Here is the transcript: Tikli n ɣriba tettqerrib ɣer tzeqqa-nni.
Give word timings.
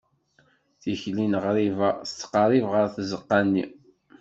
Tikli 0.81 1.25
n 1.27 1.33
ɣriba 1.43 1.89
tettqerrib 2.07 2.65
ɣer 2.73 2.85
tzeqqa-nni. 2.95 3.65